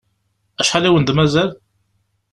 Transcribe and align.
Acḥal 0.61 0.85
i 0.87 0.89
wen-d-mazal? 0.93 1.49